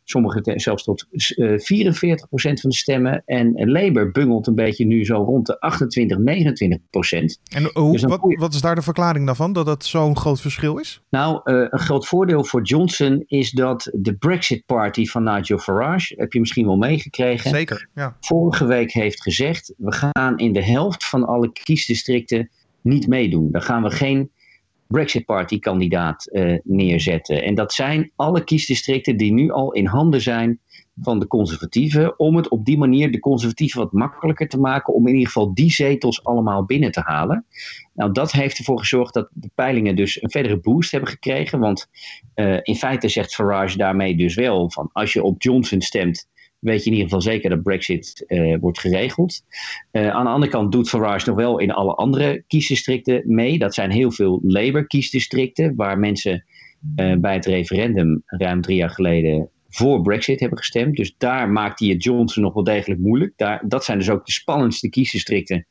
Sommige 0.04 0.52
zelfs 0.54 0.84
tot 0.84 1.06
uh, 1.10 1.58
44 1.58 2.28
procent 2.28 2.60
van 2.60 2.70
de 2.70 2.76
stemmen. 2.76 3.22
En 3.26 3.70
Labour 3.70 4.10
bungelt 4.10 4.46
een 4.46 4.54
beetje 4.54 4.84
nu 4.84 5.04
zo 5.04 5.14
rond 5.14 5.46
de 5.46 5.60
28, 5.60 6.18
29 6.18 6.78
procent. 6.90 7.40
En 7.52 7.70
hoe, 7.72 7.92
dus 7.92 8.02
wat, 8.02 8.34
wat, 8.38 8.54
is 8.54 8.60
daar 8.60 8.74
de 8.74 8.82
verklaring 8.82 9.26
daarvan, 9.26 9.52
dat 9.52 9.66
dat 9.66 9.84
zo'n 9.84 10.16
groot 10.16 10.40
verschil 10.40 10.78
is? 10.78 11.02
Nou, 11.10 11.40
uh, 11.44 11.66
een 11.70 11.78
groot 11.78 12.06
voordeel 12.06 12.44
voor 12.44 12.62
Johnson 12.62 13.24
is 13.26 13.50
dat 13.50 13.90
de 13.92 14.14
Brexit 14.14 14.66
Party 14.66 15.06
van 15.06 15.22
Nigel 15.22 15.58
Farage, 15.58 16.14
heb 16.16 16.32
je 16.32 16.40
misschien 16.40 16.66
wel 16.66 16.76
meegekregen. 16.76 17.50
Zeker, 17.50 17.88
ja. 17.94 18.16
Vorige 18.20 18.66
week 18.66 18.92
heeft 18.92 19.22
gezegd, 19.22 19.74
we 19.76 19.92
gaan 19.92 20.38
in 20.38 20.52
de 20.52 20.64
helft 20.64 21.04
van 21.04 21.24
alle 21.24 21.52
kiesdistricten 21.52 22.50
niet 22.86 23.08
meedoen. 23.08 23.50
Dan 23.50 23.62
gaan 23.62 23.82
we 23.82 23.90
geen 23.90 24.30
Brexit 24.86 25.24
Party 25.24 25.58
kandidaat 25.58 26.28
uh, 26.32 26.58
neerzetten. 26.64 27.42
En 27.42 27.54
dat 27.54 27.72
zijn 27.72 28.12
alle 28.16 28.44
kiesdistricten 28.44 29.16
die 29.16 29.32
nu 29.32 29.50
al 29.50 29.72
in 29.72 29.86
handen 29.86 30.20
zijn 30.20 30.60
van 31.00 31.18
de 31.18 31.26
conservatieven. 31.26 32.18
Om 32.18 32.36
het 32.36 32.48
op 32.48 32.64
die 32.64 32.78
manier 32.78 33.12
de 33.12 33.18
conservatieven 33.18 33.80
wat 33.80 33.92
makkelijker 33.92 34.48
te 34.48 34.58
maken. 34.58 34.94
Om 34.94 35.06
in 35.06 35.12
ieder 35.12 35.26
geval 35.26 35.54
die 35.54 35.70
zetels 35.70 36.24
allemaal 36.24 36.64
binnen 36.64 36.92
te 36.92 37.00
halen. 37.00 37.46
Nou, 37.94 38.12
dat 38.12 38.32
heeft 38.32 38.58
ervoor 38.58 38.78
gezorgd 38.78 39.14
dat 39.14 39.28
de 39.32 39.50
peilingen 39.54 39.96
dus 39.96 40.22
een 40.22 40.30
verdere 40.30 40.60
boost 40.60 40.90
hebben 40.90 41.10
gekregen. 41.10 41.58
Want 41.58 41.88
uh, 42.34 42.58
in 42.62 42.76
feite 42.76 43.08
zegt 43.08 43.34
Farage 43.34 43.76
daarmee 43.76 44.16
dus 44.16 44.34
wel 44.34 44.70
van 44.70 44.90
als 44.92 45.12
je 45.12 45.22
op 45.22 45.42
Johnson 45.42 45.80
stemt 45.80 46.28
weet 46.58 46.84
je 46.84 46.90
in 46.90 46.96
ieder 46.96 47.08
geval 47.08 47.22
zeker 47.22 47.50
dat 47.50 47.62
Brexit 47.62 48.24
uh, 48.26 48.56
wordt 48.60 48.80
geregeld. 48.80 49.42
Uh, 49.92 50.08
aan 50.08 50.24
de 50.24 50.30
andere 50.30 50.52
kant 50.52 50.72
doet 50.72 50.88
Farage 50.88 51.28
nog 51.28 51.38
wel 51.38 51.58
in 51.58 51.70
alle 51.70 51.94
andere 51.94 52.44
kiesdistricten 52.46 53.22
mee. 53.24 53.58
Dat 53.58 53.74
zijn 53.74 53.90
heel 53.90 54.10
veel 54.10 54.40
Labour-kiesdistricten, 54.42 55.74
waar 55.76 55.98
mensen 55.98 56.44
uh, 56.96 57.16
bij 57.16 57.34
het 57.34 57.46
referendum 57.46 58.22
ruim 58.26 58.60
drie 58.60 58.76
jaar 58.76 58.90
geleden 58.90 59.48
voor 59.68 60.02
Brexit 60.02 60.40
hebben 60.40 60.58
gestemd. 60.58 60.96
Dus 60.96 61.14
daar 61.18 61.48
maakt 61.50 61.80
hij 61.80 61.88
het 61.88 62.04
Johnson 62.04 62.42
nog 62.42 62.54
wel 62.54 62.64
degelijk 62.64 63.00
moeilijk. 63.00 63.32
Daar, 63.36 63.62
dat 63.68 63.84
zijn 63.84 63.98
dus 63.98 64.10
ook 64.10 64.26
de 64.26 64.32
spannendste 64.32 64.88
kiesdistricten 64.88 65.66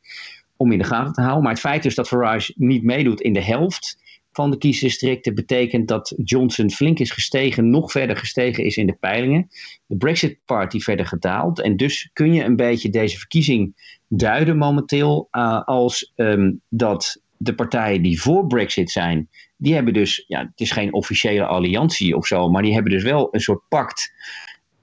om 0.58 0.72
in 0.72 0.78
de 0.78 0.84
gaten 0.84 1.14
te 1.14 1.22
houden. 1.22 1.44
Maar 1.44 1.52
het 1.52 1.62
feit 1.62 1.84
dus 1.84 1.96
dat 1.96 2.08
Farage 2.08 2.54
niet 2.56 2.84
meedoet 2.84 3.22
in 3.22 3.34
de 3.34 3.44
helft 3.44 3.98
van 4.36 4.52
de 4.52 4.58
kiesdistricten 4.58 5.36
betekent 5.36 5.88
dat 5.88 6.14
Johnson 6.24 6.72
flink 6.72 7.00
is 7.00 7.12
gestegen, 7.12 7.70
nog 7.70 7.92
verder 7.92 8.18
gestegen 8.18 8.64
is 8.64 8.78
in 8.78 8.88
de 8.88 8.98
peilingen. 9.00 9.48
De 9.86 9.98
Brexit 9.98 10.38
Party 10.46 10.80
verder 10.80 11.06
gedaald. 11.06 11.62
En 11.62 11.78
dus 11.78 12.09
kun 12.14 12.33
je 12.33 12.44
een 12.44 12.56
beetje 12.56 12.90
deze 12.90 13.18
verkiezing 13.18 13.74
duiden 14.07 14.57
momenteel 14.57 15.28
uh, 15.31 15.62
als 15.64 16.12
um, 16.16 16.62
dat 16.69 17.21
de 17.38 17.56
partijen 17.56 18.02
die 18.02 18.21
voor 18.21 18.48
Brexit 18.48 18.92
zijn, 18.92 19.30
die 19.57 19.74
hebben 19.74 19.94
dus, 19.94 20.24
ja, 20.28 20.40
het 20.40 20.59
is 20.59 20.71
geen 20.71 20.94
officiële 20.94 21.45
alliantie 21.45 22.16
of 22.16 22.28
zo, 22.28 22.50
maar 22.50 22.64
die 22.64 22.74
hebben 22.74 22.92
dus 22.92 23.04
wel 23.04 23.28
een 23.31 23.40
soort 23.40 23.62
pact. 23.69 24.14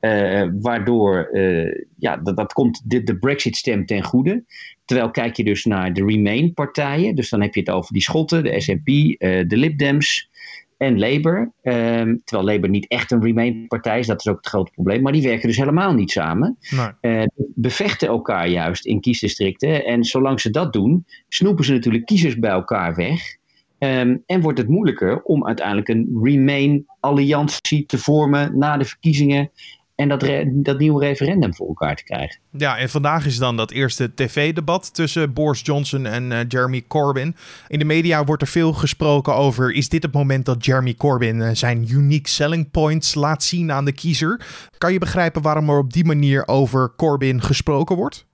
Uh, 0.05 0.49
waardoor, 0.61 1.29
uh, 1.33 1.85
ja, 1.99 2.17
dat, 2.17 2.37
dat 2.37 2.53
komt 2.53 2.91
de, 2.91 3.03
de 3.03 3.19
Brexit-stem 3.19 3.87
ten 3.87 4.03
goede. 4.03 4.45
Terwijl 4.85 5.11
kijk 5.11 5.37
je 5.37 5.45
dus 5.45 5.65
naar 5.65 5.93
de 5.93 6.05
Remain-partijen, 6.05 7.15
dus 7.15 7.31
dan 7.31 7.41
heb 7.41 7.55
je 7.55 7.61
het 7.61 7.71
over 7.71 7.93
die 7.93 8.03
Schotten, 8.03 8.43
de 8.43 8.61
SNP, 8.61 8.89
uh, 8.89 9.15
de 9.19 9.57
Lib 9.57 9.79
Dems 9.79 10.31
en 10.79 10.99
Labour. 10.99 11.53
Um, 11.63 12.23
terwijl 12.25 12.49
Labour 12.49 12.69
niet 12.69 12.89
echt 12.89 13.11
een 13.11 13.23
Remain-partij 13.23 13.99
is, 13.99 14.07
dat 14.07 14.21
is 14.21 14.29
ook 14.29 14.37
het 14.37 14.47
grote 14.47 14.73
probleem. 14.73 15.03
Maar 15.03 15.13
die 15.13 15.23
werken 15.23 15.49
dus 15.49 15.57
helemaal 15.57 15.95
niet 15.95 16.11
samen. 16.11 16.59
Nee. 16.71 17.21
Uh, 17.21 17.27
bevechten 17.55 18.09
elkaar 18.09 18.49
juist 18.49 18.87
in 18.87 19.01
kiesdistricten. 19.01 19.85
En 19.85 20.05
zolang 20.05 20.41
ze 20.41 20.51
dat 20.51 20.73
doen, 20.73 21.07
snoepen 21.29 21.65
ze 21.65 21.73
natuurlijk 21.73 22.07
kiezers 22.07 22.39
bij 22.39 22.51
elkaar 22.51 22.95
weg. 22.95 23.37
Um, 23.79 24.23
en 24.27 24.41
wordt 24.41 24.59
het 24.59 24.69
moeilijker 24.69 25.23
om 25.23 25.47
uiteindelijk 25.47 25.89
een 25.89 26.19
Remain-alliantie 26.23 27.87
te 27.87 27.99
vormen 27.99 28.59
na 28.59 28.77
de 28.77 28.85
verkiezingen 28.85 29.51
en 30.03 30.09
dat, 30.09 30.45
dat 30.65 30.79
nieuwe 30.79 31.05
referendum 31.05 31.55
voor 31.55 31.69
elkaar 31.69 31.97
te 31.97 32.05
krijgen. 32.05 32.41
Ja, 32.51 32.79
en 32.79 32.89
vandaag 32.89 33.27
is 33.27 33.39
dan 33.39 33.57
dat 33.57 33.71
eerste 33.71 34.15
tv-debat 34.15 34.95
tussen 34.95 35.33
Boris 35.33 35.61
Johnson 35.63 36.07
en 36.07 36.31
uh, 36.31 36.39
Jeremy 36.49 36.85
Corbyn. 36.89 37.37
In 37.69 37.79
de 37.79 37.85
media 37.85 38.25
wordt 38.25 38.43
er 38.43 38.49
veel 38.49 38.73
gesproken 38.73 39.35
over: 39.35 39.73
is 39.73 39.89
dit 39.89 40.03
het 40.03 40.13
moment 40.13 40.47
dat 40.47 40.65
Jeremy 40.65 40.95
Corbyn 40.95 41.37
uh, 41.37 41.51
zijn 41.53 41.91
unique 41.91 42.29
selling 42.29 42.71
points 42.71 43.15
laat 43.15 43.43
zien 43.43 43.73
aan 43.73 43.85
de 43.85 43.93
kiezer? 43.93 44.41
Kan 44.79 44.93
je 44.93 44.99
begrijpen 44.99 45.43
waarom 45.43 45.69
er 45.69 45.79
op 45.79 45.93
die 45.93 46.05
manier 46.05 46.49
over 46.49 46.93
Corbyn 46.97 47.43
gesproken 47.43 47.97
wordt? 47.97 48.27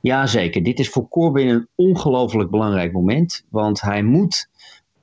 Jazeker, 0.00 0.62
dit 0.62 0.78
is 0.78 0.88
voor 0.88 1.08
Corbyn 1.08 1.48
een 1.48 1.68
ongelooflijk 1.74 2.50
belangrijk 2.50 2.92
moment, 2.92 3.46
want 3.50 3.80
hij 3.80 4.02
moet 4.02 4.48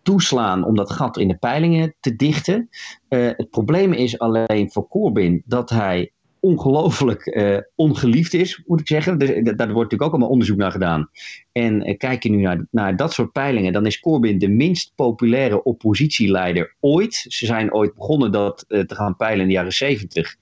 toeslaan 0.01 0.65
om 0.65 0.75
dat 0.75 0.91
gat 0.91 1.17
in 1.17 1.27
de 1.27 1.37
peilingen 1.37 1.95
te 1.99 2.15
dichten. 2.15 2.69
Uh, 3.09 3.29
het 3.35 3.49
probleem 3.49 3.93
is 3.93 4.19
alleen 4.19 4.71
voor 4.71 4.87
Corbyn 4.87 5.43
dat 5.45 5.69
hij 5.69 6.11
ongelooflijk 6.39 7.25
uh, 7.25 7.57
ongeliefd 7.75 8.33
is, 8.33 8.63
moet 8.65 8.79
ik 8.79 8.87
zeggen. 8.87 9.17
Dus, 9.17 9.29
daar 9.29 9.43
wordt 9.43 9.57
natuurlijk 9.57 10.01
ook 10.01 10.11
allemaal 10.11 10.29
onderzoek 10.29 10.57
naar 10.57 10.71
gedaan. 10.71 11.09
En 11.51 11.97
kijk 11.97 12.23
je 12.23 12.29
nu 12.29 12.41
naar, 12.41 12.67
naar 12.71 12.95
dat 12.95 13.13
soort 13.13 13.31
peilingen, 13.31 13.73
dan 13.73 13.85
is 13.85 13.99
Corbyn 13.99 14.37
de 14.37 14.49
minst 14.49 14.91
populaire 14.95 15.63
oppositieleider 15.63 16.75
ooit. 16.79 17.25
Ze 17.27 17.45
zijn 17.45 17.73
ooit 17.73 17.95
begonnen 17.95 18.31
dat 18.31 18.65
te 18.67 18.95
gaan 18.95 19.15
peilen 19.15 19.41
in 19.41 19.47
de 19.47 19.53
jaren 19.53 19.73
zeventig. 19.73 20.35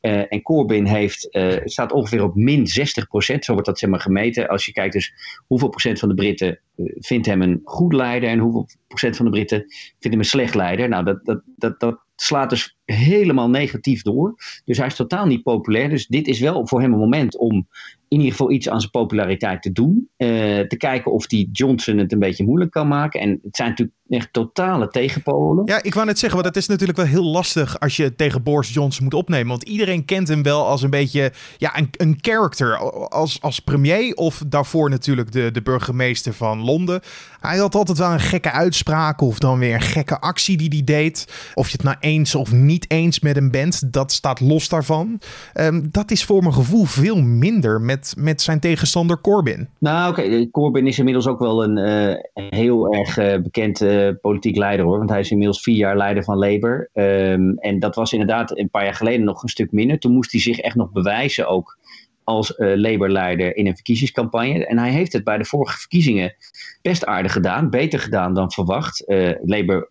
Uh, 0.00 0.32
en 0.32 0.42
Corbyn 0.42 0.86
heeft, 0.86 1.28
uh, 1.30 1.56
staat 1.64 1.92
ongeveer 1.92 2.22
op 2.22 2.34
min 2.34 2.66
60 2.66 3.08
procent. 3.08 3.44
Zo 3.44 3.52
wordt 3.52 3.66
dat 3.66 3.78
zeg 3.78 3.90
maar, 3.90 4.00
gemeten. 4.00 4.48
Als 4.48 4.66
je 4.66 4.72
kijkt 4.72 4.92
dus 4.92 5.12
hoeveel 5.46 5.68
procent 5.68 5.98
van 5.98 6.08
de 6.08 6.14
Britten 6.14 6.60
uh, 6.76 6.92
vindt 6.98 7.26
hem 7.26 7.42
een 7.42 7.60
goed 7.64 7.92
leider. 7.92 8.28
En 8.28 8.38
hoeveel 8.38 8.68
procent 8.88 9.16
van 9.16 9.24
de 9.24 9.30
Britten 9.30 9.58
vindt 9.68 10.10
hem 10.10 10.18
een 10.18 10.24
slecht 10.24 10.54
leider. 10.54 10.88
Nou, 10.88 11.04
dat, 11.04 11.24
dat, 11.24 11.42
dat, 11.56 11.80
dat 11.80 11.98
slaat 12.16 12.50
dus 12.50 12.77
helemaal 12.94 13.50
negatief 13.50 14.02
door. 14.02 14.34
Dus 14.64 14.78
hij 14.78 14.86
is 14.86 14.94
totaal 14.94 15.26
niet 15.26 15.42
populair. 15.42 15.88
Dus 15.88 16.06
dit 16.06 16.26
is 16.26 16.40
wel 16.40 16.66
voor 16.66 16.80
hem 16.80 16.92
een 16.92 16.98
moment 16.98 17.36
om 17.36 17.66
in 18.08 18.18
ieder 18.18 18.30
geval 18.30 18.50
iets 18.50 18.68
aan 18.68 18.80
zijn 18.80 18.90
populariteit 18.90 19.62
te 19.62 19.72
doen. 19.72 20.08
Uh, 20.16 20.28
te 20.60 20.76
kijken 20.76 21.12
of 21.12 21.26
die 21.26 21.48
Johnson 21.52 21.98
het 21.98 22.12
een 22.12 22.18
beetje 22.18 22.44
moeilijk 22.44 22.70
kan 22.70 22.88
maken. 22.88 23.20
En 23.20 23.40
het 23.42 23.56
zijn 23.56 23.68
natuurlijk 23.68 23.96
echt 24.08 24.32
totale 24.32 24.88
tegenpolen. 24.88 25.66
Ja, 25.66 25.82
ik 25.82 25.94
wou 25.94 26.06
net 26.06 26.18
zeggen, 26.18 26.42
want 26.42 26.54
het 26.54 26.62
is 26.62 26.68
natuurlijk 26.68 26.98
wel 26.98 27.06
heel 27.06 27.24
lastig 27.24 27.80
als 27.80 27.96
je 27.96 28.14
tegen 28.14 28.42
Boris 28.42 28.72
Johnson 28.72 29.04
moet 29.04 29.14
opnemen. 29.14 29.48
Want 29.48 29.62
iedereen 29.62 30.04
kent 30.04 30.28
hem 30.28 30.42
wel 30.42 30.66
als 30.66 30.82
een 30.82 30.90
beetje 30.90 31.32
ja, 31.56 31.78
een, 31.78 31.88
een 31.92 32.18
character. 32.20 32.76
Als, 33.08 33.42
als 33.42 33.60
premier 33.60 34.14
of 34.14 34.42
daarvoor 34.46 34.90
natuurlijk 34.90 35.32
de, 35.32 35.50
de 35.50 35.62
burgemeester 35.62 36.32
van 36.32 36.64
Londen. 36.64 37.00
Hij 37.40 37.58
had 37.58 37.74
altijd 37.74 37.98
wel 37.98 38.12
een 38.12 38.20
gekke 38.20 38.50
uitspraak 38.50 39.20
of 39.20 39.38
dan 39.38 39.58
weer 39.58 39.74
een 39.74 39.80
gekke 39.80 40.20
actie 40.20 40.56
die 40.56 40.68
hij 40.68 40.84
deed. 40.84 41.50
Of 41.54 41.66
je 41.66 41.72
het 41.72 41.82
nou 41.82 41.96
eens 42.00 42.34
of 42.34 42.52
niet 42.52 42.77
eens 42.88 43.20
met 43.20 43.36
hem 43.36 43.50
bent, 43.50 43.92
dat 43.92 44.12
staat 44.12 44.40
los 44.40 44.68
daarvan. 44.68 45.20
Um, 45.54 45.88
dat 45.90 46.10
is 46.10 46.24
voor 46.24 46.42
mijn 46.42 46.54
gevoel 46.54 46.84
veel 46.84 47.22
minder 47.22 47.80
met, 47.80 48.14
met 48.18 48.42
zijn 48.42 48.60
tegenstander 48.60 49.20
Corbyn. 49.20 49.68
Nou 49.78 50.10
oké, 50.10 50.20
okay. 50.20 50.48
Corbyn 50.50 50.86
is 50.86 50.98
inmiddels 50.98 51.26
ook 51.26 51.38
wel 51.38 51.64
een 51.64 51.78
uh, 51.78 52.14
heel 52.50 52.92
erg 52.92 53.18
uh, 53.18 53.42
bekend 53.42 53.84
politiek 54.20 54.56
leider 54.56 54.86
hoor. 54.86 54.98
Want 54.98 55.10
hij 55.10 55.20
is 55.20 55.30
inmiddels 55.30 55.62
vier 55.62 55.76
jaar 55.76 55.96
leider 55.96 56.24
van 56.24 56.38
Labour. 56.38 56.90
Um, 56.94 57.58
en 57.58 57.78
dat 57.78 57.94
was 57.94 58.12
inderdaad 58.12 58.58
een 58.58 58.70
paar 58.70 58.84
jaar 58.84 58.94
geleden 58.94 59.24
nog 59.24 59.42
een 59.42 59.48
stuk 59.48 59.72
minder. 59.72 59.98
Toen 59.98 60.12
moest 60.12 60.32
hij 60.32 60.40
zich 60.40 60.58
echt 60.58 60.76
nog 60.76 60.92
bewijzen 60.92 61.48
ook 61.48 61.78
als 62.24 62.54
uh, 62.56 62.76
Labour-leider 62.76 63.56
in 63.56 63.66
een 63.66 63.74
verkiezingscampagne. 63.74 64.66
En 64.66 64.78
hij 64.78 64.90
heeft 64.90 65.12
het 65.12 65.24
bij 65.24 65.38
de 65.38 65.44
vorige 65.44 65.78
verkiezingen 65.78 66.34
best 66.82 67.04
aardig 67.04 67.32
gedaan. 67.32 67.70
Beter 67.70 67.98
gedaan 67.98 68.34
dan 68.34 68.52
verwacht. 68.52 69.04
Labour 69.42 69.88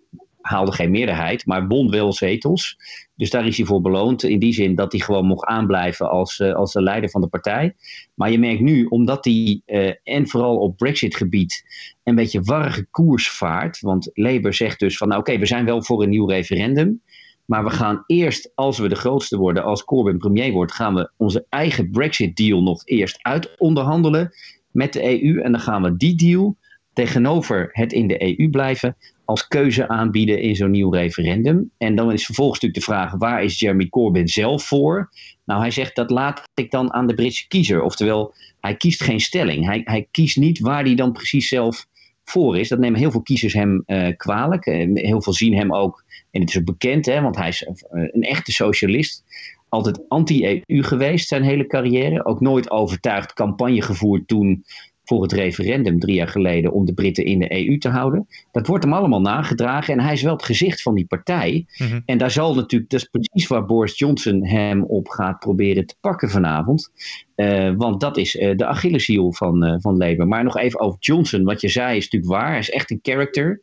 haalde 0.48 0.72
geen 0.72 0.92
meerderheid, 0.92 1.46
maar 1.46 1.68
won 1.68 1.90
wel 1.90 2.14
zetels. 2.14 2.78
Dus 3.16 3.30
daar 3.30 3.48
is 3.48 3.58
hij 3.58 3.66
voor 3.66 3.82
beloond. 3.82 4.24
In 4.24 4.40
die 4.40 4.54
zin 4.54 4.76
dat 4.76 4.92
hij 4.92 5.02
gewoon 5.02 5.26
mocht 5.26 5.46
aanblijven 5.46 6.10
als, 6.10 6.40
uh, 6.40 6.54
als 6.54 6.74
de 6.74 6.82
leider 6.82 7.10
van 7.10 7.22
de 7.22 7.28
partij. 7.28 7.76
Maar 8.14 8.32
je 8.32 8.40
merkt 8.40 8.62
nu, 8.62 8.86
omdat 8.86 9.26
hij, 9.26 9.62
uh, 9.66 9.92
en 10.04 10.28
vooral 10.28 10.58
op 10.58 10.78
Brexit-gebied, 10.78 11.64
een 12.04 12.16
beetje 12.16 12.42
warrige 12.42 12.86
koers 12.92 13.30
vaart. 13.30 13.80
Want 13.80 14.10
Labour 14.14 14.54
zegt 14.54 14.80
dus 14.80 14.98
van, 14.98 15.08
nou, 15.08 15.20
oké, 15.20 15.38
we 15.38 15.46
zijn 15.46 15.66
wel 15.66 15.84
voor 15.84 16.04
een 16.04 16.10
nieuw 16.10 16.28
referendum. 16.28 17.02
Maar 17.46 17.64
we 17.64 17.70
gaan 17.70 18.04
eerst, 18.08 18.52
als 18.56 18.78
we 18.78 18.88
de 18.88 18.96
grootste 18.96 19.38
worden, 19.38 19.64
als 19.64 19.84
Corbyn 19.84 20.18
premier 20.18 20.52
wordt, 20.52 20.72
gaan 20.72 20.94
we 20.94 21.10
onze 21.18 21.46
eigen 21.50 21.92
Brexit-deal 21.92 22.64
nog 22.64 22.82
eerst 22.86 23.20
uitonderhandelen 23.22 24.32
met 24.72 24.94
de 24.94 25.04
EU. 25.04 25.42
En 25.42 25.52
dan 25.52 25.62
gaan 25.62 25.82
we 25.82 25.98
die 25.98 26.16
deal 26.16 26.56
tegenover 26.94 27.70
het 27.72 27.94
in 27.94 28.08
de 28.08 28.40
EU 28.40 28.50
blijven 28.50 28.98
als 29.28 29.48
keuze 29.48 29.88
aanbieden 29.88 30.42
in 30.42 30.56
zo'n 30.56 30.72
nieuw 30.72 30.92
referendum. 30.92 31.72
En 31.78 31.96
dan 31.96 32.12
is 32.12 32.26
vervolgens 32.26 32.60
natuurlijk 32.60 32.86
de 32.86 32.94
vraag, 32.94 33.14
waar 33.18 33.44
is 33.44 33.60
Jeremy 33.60 33.90
Corbyn 33.90 34.28
zelf 34.28 34.64
voor? 34.64 35.10
Nou, 35.46 35.62
hij 35.62 35.72
zegt 35.72 35.96
dat 35.96 36.10
laat 36.10 36.44
ik 36.54 36.72
dan 36.72 36.94
aan 36.94 37.08
de 37.08 37.14
Britse 37.14 37.48
kiezer. 37.48 37.82
Oftewel, 37.82 38.34
hij 38.60 38.76
kiest 38.76 39.04
geen 39.04 39.20
stelling. 39.20 39.66
Hij, 39.66 39.82
hij 39.84 40.08
kiest 40.12 40.38
niet 40.38 40.60
waar 40.60 40.84
hij 40.84 40.96
dan 40.96 41.12
precies 41.12 41.48
zelf 41.48 41.88
voor 42.24 42.58
is. 42.58 42.68
Dat 42.68 42.80
nemen 42.80 43.00
heel 43.00 43.12
veel 43.12 43.22
kiezers 43.22 43.54
hem 43.54 43.84
uh, 43.88 44.08
kwalijk. 44.18 44.66
Uh, 44.66 44.90
heel 44.94 45.22
veel 45.22 45.34
zien 45.34 45.56
hem 45.56 45.74
ook, 45.74 46.04
en 46.32 46.42
het 46.42 46.50
is 46.50 46.58
ook 46.58 46.66
bekend, 46.66 47.06
hè, 47.06 47.22
want 47.22 47.36
hij 47.36 47.48
is 47.48 47.62
uh, 47.62 47.74
een 47.90 48.24
echte 48.24 48.52
socialist. 48.52 49.24
Altijd 49.70 50.10
anti-EU 50.10 50.84
geweest 50.84 51.28
zijn 51.28 51.44
hele 51.44 51.68
carrière. 51.68 52.26
Ook 52.26 52.42
nooit 52.42 52.72
overtuigd 52.72 53.34
campagne 53.34 53.82
gevoerd 53.82 54.28
toen 54.28 54.64
voor 55.08 55.22
het 55.22 55.32
referendum 55.32 56.00
drie 56.00 56.16
jaar 56.16 56.28
geleden 56.28 56.72
om 56.72 56.86
de 56.86 56.94
Britten 56.94 57.26
in 57.26 57.40
de 57.40 57.68
EU 57.68 57.78
te 57.78 57.90
houden. 57.90 58.28
Dat 58.52 58.68
wordt 58.68 58.84
hem 58.84 58.94
allemaal 58.94 59.22
nagedragen 59.22 59.94
en 59.94 60.00
hij 60.00 60.14
is 60.14 60.22
wel 60.22 60.34
het 60.34 60.44
gezicht 60.44 60.82
van 60.82 60.96
die 60.96 61.06
partij. 61.06 61.66
Mm-hmm. 61.78 62.02
En 62.06 62.18
daar 62.18 62.32
zal 62.32 62.56
natuurlijk, 62.56 62.92
dat 62.92 63.02
is 63.02 63.08
precies 63.08 63.48
waar 63.48 63.66
Boris 63.66 63.98
Johnson 63.98 64.46
hem 64.46 64.84
op 64.84 65.08
gaat 65.08 65.40
proberen 65.40 65.86
te 65.86 65.96
pakken 66.00 66.30
vanavond. 66.30 66.92
Uh, 67.36 67.74
want 67.78 68.02
dat 68.02 68.18
is 68.18 68.36
uh, 68.36 68.56
de 68.56 68.66
Achilleshiel 68.66 69.34
van, 69.34 69.66
uh, 69.66 69.76
van 69.80 69.98
Labour. 69.98 70.28
Maar 70.28 70.44
nog 70.44 70.58
even 70.58 70.80
over 70.80 70.98
Johnson. 71.00 71.44
Wat 71.44 71.62
je 71.62 71.68
zei 71.68 71.98
is 71.98 72.04
natuurlijk 72.04 72.32
waar. 72.32 72.50
Hij 72.50 72.60
is 72.60 72.70
echt 72.70 72.92
een 72.92 73.00
character. 73.02 73.62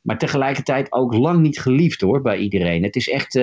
Maar 0.00 0.18
tegelijkertijd 0.18 0.92
ook 0.92 1.14
lang 1.14 1.40
niet 1.40 1.60
geliefd 1.60 2.00
hoor 2.00 2.22
bij 2.22 2.38
iedereen. 2.38 2.82
Het 2.82 2.96
is 2.96 3.08
echt, 3.08 3.40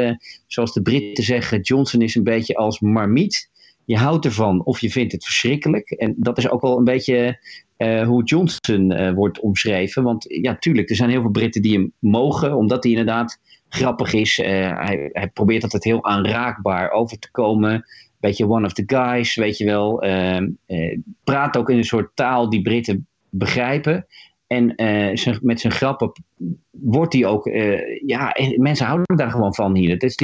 zoals 0.48 0.74
de 0.74 0.82
Britten 0.82 1.24
zeggen, 1.24 1.62
Johnson 1.62 2.02
is 2.02 2.16
een 2.16 2.24
beetje 2.24 2.56
als 2.56 2.80
marmiet 2.80 3.50
je 3.88 3.98
houdt 3.98 4.26
ervan 4.26 4.64
of 4.64 4.80
je 4.80 4.92
vindt 4.92 5.12
het 5.12 5.24
verschrikkelijk. 5.24 5.90
En 5.90 6.16
dat 6.18 6.38
is 6.38 6.50
ook 6.50 6.62
wel 6.62 6.78
een 6.78 6.84
beetje 6.84 7.40
uh, 7.78 8.08
hoe 8.08 8.24
Johnson 8.24 8.92
uh, 8.92 9.12
wordt 9.12 9.40
omschreven. 9.40 10.04
Want 10.04 10.26
ja, 10.28 10.58
tuurlijk, 10.58 10.90
er 10.90 10.96
zijn 10.96 11.10
heel 11.10 11.22
veel 11.22 11.32
Britten 11.32 11.62
die 11.62 11.74
hem 11.74 11.92
mogen, 12.00 12.56
omdat 12.56 12.84
hij 12.84 12.92
inderdaad 12.92 13.40
grappig 13.70 14.14
is. 14.14 14.40
Uh, 14.40 14.46
hij, 14.80 15.10
hij, 15.14 15.28
probeert 15.28 15.64
altijd 15.64 15.84
heel 15.84 16.04
aanraakbaar 16.04 16.92
over 16.92 17.20
te 17.20 17.32
komen. 17.32 17.86
Beetje 18.20 18.48
one 18.48 18.66
of 18.66 18.74
the 18.74 18.84
guys, 18.86 19.36
weet 19.36 19.58
je 19.58 19.66
wel. 19.66 20.02
Ehm, 20.02 20.50
praat 21.24 21.58
ook 21.58 21.70
in 21.70 21.78
een 21.78 21.84
soort 21.84 22.16
taal 22.16 22.50
die 22.50 22.62
Britten 22.62 23.08
begrijpen. 23.30 24.06
En 24.48 24.74
met 25.42 25.60
zijn 25.60 25.74
grappen 25.74 26.12
wordt 26.72 27.14
hij 27.14 27.26
ook. 27.26 27.46
ja, 28.06 28.36
mensen 28.58 28.86
houden 28.86 29.18
daar 29.18 29.32
gewoon 29.32 29.56
van 29.56 29.76
hier. 29.76 29.90
Het 29.90 30.04
is 30.04 30.18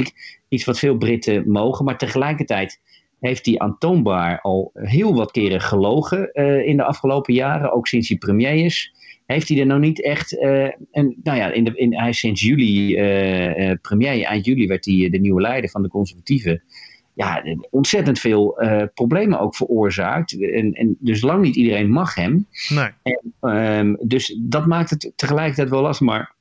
iets 0.48 0.64
wat 0.64 0.78
veel 0.78 0.96
Britten 0.96 1.50
mogen, 1.50 1.84
maar 1.84 1.98
tegelijkertijd 1.98 2.80
heeft 3.24 3.46
hij 3.46 3.58
aantoonbaar 3.58 4.40
al 4.40 4.70
heel 4.74 5.14
wat 5.14 5.30
keren 5.30 5.60
gelogen 5.60 6.30
uh, 6.32 6.66
in 6.66 6.76
de 6.76 6.84
afgelopen 6.84 7.34
jaren, 7.34 7.72
ook 7.72 7.86
sinds 7.86 8.08
hij 8.08 8.18
premier 8.18 8.64
is. 8.64 8.94
Heeft 9.26 9.48
hij 9.48 9.58
er 9.58 9.66
nou 9.66 9.80
niet 9.80 10.02
echt, 10.02 10.32
uh, 10.32 10.68
een, 10.92 11.16
nou 11.22 11.38
ja, 11.38 11.52
in 11.52 11.64
de, 11.64 11.72
in, 11.74 11.98
hij 11.98 12.08
is 12.08 12.18
sinds 12.18 12.42
juli 12.42 12.96
uh, 12.96 13.74
premier, 13.82 14.24
eind 14.24 14.44
juli 14.44 14.66
werd 14.66 14.84
hij 14.84 15.08
de 15.10 15.18
nieuwe 15.18 15.40
leider 15.40 15.70
van 15.70 15.82
de 15.82 15.88
conservatieven. 15.88 16.62
Ja, 17.14 17.44
ontzettend 17.70 18.18
veel 18.18 18.58
problemen 18.94 19.40
ook 19.40 19.56
veroorzaakt. 19.56 20.42
En, 20.42 20.72
en 20.72 20.96
dus 20.98 21.20
lang 21.20 21.42
niet 21.42 21.56
iedereen 21.56 21.90
mag 21.90 22.14
hem. 22.14 22.46
Nee. 22.68 22.88
En, 23.02 23.50
um, 23.50 23.96
dus 24.00 24.38
dat 24.42 24.66
maakt 24.66 24.90
het 24.90 25.12
tegelijkertijd 25.16 25.70
wel 25.70 25.82
lastig. 25.82 26.06
Maar 26.06 26.34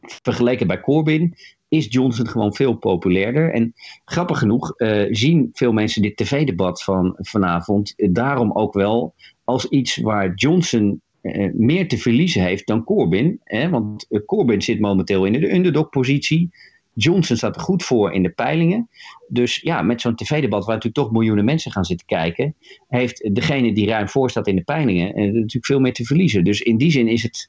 vergeleken 0.00 0.66
bij 0.66 0.80
Corbyn 0.80 1.34
is 1.72 1.86
Johnson 1.90 2.28
gewoon 2.28 2.54
veel 2.54 2.74
populairder. 2.74 3.52
En 3.52 3.74
grappig 4.04 4.38
genoeg 4.38 4.74
uh, 4.76 5.06
zien 5.10 5.50
veel 5.52 5.72
mensen 5.72 6.02
dit 6.02 6.16
tv-debat 6.16 6.82
van 6.82 7.16
vanavond 7.18 7.94
daarom 7.96 8.52
ook 8.52 8.74
wel 8.74 9.14
als 9.44 9.66
iets 9.66 9.96
waar 9.96 10.34
Johnson 10.34 11.00
uh, 11.22 11.52
meer 11.54 11.88
te 11.88 11.98
verliezen 11.98 12.42
heeft 12.42 12.66
dan 12.66 12.84
Corbyn. 12.84 13.40
Hè? 13.44 13.68
Want 13.68 14.06
Corbyn 14.26 14.62
zit 14.62 14.80
momenteel 14.80 15.24
in 15.24 15.32
de 15.32 15.54
underdog-positie. 15.54 16.50
Johnson 16.94 17.36
staat 17.36 17.56
er 17.56 17.62
goed 17.62 17.82
voor 17.82 18.12
in 18.12 18.22
de 18.22 18.30
peilingen. 18.30 18.88
Dus 19.28 19.60
ja, 19.60 19.82
met 19.82 20.00
zo'n 20.00 20.16
tv-debat 20.16 20.64
waar 20.64 20.74
natuurlijk 20.74 21.04
toch 21.04 21.12
miljoenen 21.12 21.44
mensen 21.44 21.72
gaan 21.72 21.84
zitten 21.84 22.06
kijken, 22.06 22.54
heeft 22.88 23.34
degene 23.34 23.74
die 23.74 23.86
ruim 23.86 24.08
voor 24.08 24.30
staat 24.30 24.46
in 24.46 24.56
de 24.56 24.64
peilingen 24.64 25.14
natuurlijk 25.14 25.66
veel 25.66 25.80
meer 25.80 25.92
te 25.92 26.04
verliezen. 26.04 26.44
Dus 26.44 26.60
in 26.60 26.76
die 26.76 26.90
zin 26.90 27.08
is 27.08 27.22
het 27.22 27.48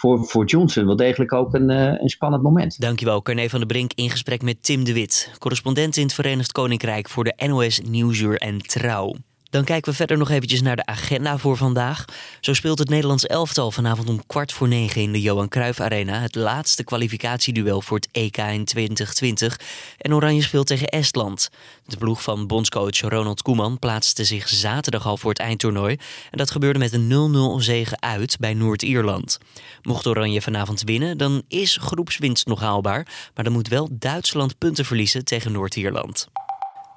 voor, 0.00 0.24
voor 0.24 0.44
Johnson 0.44 0.86
wel 0.86 0.96
degelijk 0.96 1.32
ook 1.32 1.54
een, 1.54 1.70
uh, 1.70 2.00
een 2.00 2.08
spannend 2.08 2.42
moment. 2.42 2.80
Dankjewel, 2.80 3.22
Carne 3.22 3.50
van 3.50 3.58
der 3.58 3.68
Brink 3.68 3.92
in 3.94 4.10
gesprek 4.10 4.42
met 4.42 4.62
Tim 4.62 4.84
de 4.84 4.92
Wit, 4.92 5.30
correspondent 5.38 5.96
in 5.96 6.02
het 6.02 6.14
Verenigd 6.14 6.52
Koninkrijk 6.52 7.08
voor 7.08 7.24
de 7.24 7.34
NOS 7.46 7.80
Nieuwsuur 7.80 8.38
en 8.38 8.58
Trouw. 8.58 9.14
Dan 9.50 9.64
kijken 9.64 9.90
we 9.90 9.96
verder 9.96 10.18
nog 10.18 10.30
eventjes 10.30 10.62
naar 10.62 10.76
de 10.76 10.86
agenda 10.86 11.38
voor 11.38 11.56
vandaag. 11.56 12.04
Zo 12.40 12.54
speelt 12.54 12.78
het 12.78 12.88
Nederlands 12.88 13.26
elftal 13.26 13.70
vanavond 13.70 14.08
om 14.08 14.26
kwart 14.26 14.52
voor 14.52 14.68
negen 14.68 15.02
in 15.02 15.12
de 15.12 15.20
Johan 15.20 15.48
Cruijff 15.48 15.80
Arena. 15.80 16.20
Het 16.20 16.34
laatste 16.34 16.84
kwalificatieduel 16.84 17.82
voor 17.82 17.96
het 17.96 18.08
EK 18.12 18.36
in 18.36 18.64
2020. 18.64 19.60
En 19.98 20.14
Oranje 20.14 20.42
speelt 20.42 20.66
tegen 20.66 20.88
Estland. 20.88 21.50
De 21.84 21.96
ploeg 21.96 22.22
van 22.22 22.46
bondscoach 22.46 23.00
Ronald 23.00 23.42
Koeman 23.42 23.78
plaatste 23.78 24.24
zich 24.24 24.48
zaterdag 24.48 25.06
al 25.06 25.16
voor 25.16 25.30
het 25.30 25.38
eindtoernooi. 25.38 25.96
En 26.30 26.38
dat 26.38 26.50
gebeurde 26.50 26.78
met 26.78 26.92
een 26.92 27.58
0-0 27.60 27.62
zege 27.64 27.96
uit 28.00 28.36
bij 28.38 28.54
Noord-Ierland. 28.54 29.38
Mocht 29.82 30.06
Oranje 30.06 30.42
vanavond 30.42 30.82
winnen, 30.82 31.18
dan 31.18 31.42
is 31.48 31.76
groepswinst 31.76 32.46
nog 32.46 32.60
haalbaar. 32.60 33.06
Maar 33.34 33.44
dan 33.44 33.52
moet 33.52 33.68
wel 33.68 33.88
Duitsland 33.92 34.58
punten 34.58 34.84
verliezen 34.84 35.24
tegen 35.24 35.52
Noord-Ierland. 35.52 36.28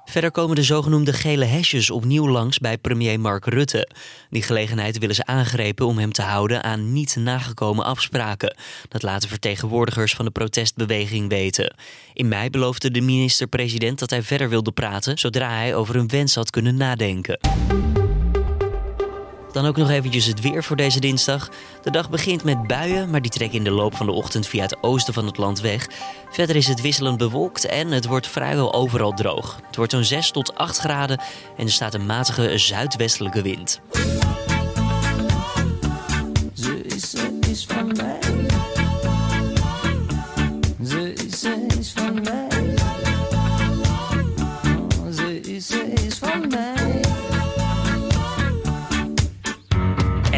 Verder 0.06 0.32
komen 0.32 0.56
de 0.56 0.64
zogenoemde 0.64 1.14
gele 1.14 1.46
hesjes 1.46 1.90
opnieuw 1.90 2.30
langs 2.30 2.60
bij 2.60 2.78
premier 2.78 3.20
Mark 3.20 3.46
Rutte. 3.46 3.90
Die 4.30 4.42
gelegenheid 4.42 4.98
willen 4.98 5.16
ze 5.16 5.26
aangrepen 5.26 5.86
om 5.86 5.98
hem 5.98 6.12
te 6.12 6.22
houden 6.22 6.64
aan 6.64 6.94
niet 6.94 7.16
nagekomen 7.16 7.86
afspraken. 7.86 8.56
Dat 8.90 9.04
laten 9.04 9.30
vertegenwoordigers 9.30 10.14
van 10.14 10.26
de 10.26 10.32
protestbeweging 10.32 11.30
weten. 11.30 11.76
In 12.14 12.28
mei 12.28 12.50
beloofde 12.50 12.92
de 12.92 13.02
minister-president 13.02 14.00
dat 14.00 14.10
hij 14.10 14.24
verder 14.24 14.50
wilde 14.50 14.72
praten 14.72 15.18
zodra 15.18 15.50
hij 15.50 15.76
over 15.76 15.96
een 15.96 16.08
wens 16.08 16.36
had 16.36 16.50
kunnen 16.50 16.76
nadenken. 16.76 17.40
Dan 19.54 19.66
ook 19.66 19.78
nog 19.78 19.90
eventjes 19.90 20.26
het 20.26 20.42
weer 20.42 20.64
voor 20.64 20.76
deze 20.76 21.00
dinsdag. 21.00 21.50
De 21.82 21.92
dag 21.92 22.10
begint 22.10 22.44
met 22.44 22.68
buien, 22.68 23.10
maar 23.10 23.22
die 23.22 23.32
trekken 23.32 23.58
in 23.58 23.64
de 23.64 23.72
loop 23.72 23.96
van 23.96 24.06
de 24.06 24.12
ochtend 24.12 24.48
via 24.48 24.62
het 24.62 24.78
oosten 24.82 25.14
van 25.14 25.26
het 25.26 25.38
land 25.38 25.62
weg. 25.62 25.88
Verder 26.30 26.56
is 26.56 26.68
het 26.68 26.82
wisselend 26.82 27.18
bewolkt 27.18 27.66
en 27.66 27.92
het 27.92 28.06
wordt 28.06 28.28
vrijwel 28.28 28.74
overal 28.74 29.12
droog. 29.12 29.60
Het 29.68 29.76
wordt 29.76 29.92
zo'n 29.92 30.04
6 30.04 30.32
tot 30.32 30.56
8 30.56 30.78
graden 30.78 31.22
en 31.58 31.66
er 31.66 31.72
staat 31.72 31.94
een 31.94 32.06
matige 32.06 32.58
zuidwestelijke 32.58 33.42
wind. 33.42 33.82
Ze 36.54 36.82
is, 37.50 37.66
van 37.68 37.88
mij. 37.88 38.20
Ze 40.86 41.14
is, 41.14 41.40
ze 41.40 41.66
is 41.80 41.92
van 41.92 42.22
mij. 42.24 42.48
Ze 45.16 45.40
is, 45.42 45.68
ze 45.68 45.94
is 46.06 46.18
van 46.18 46.48
mij. 46.48 46.83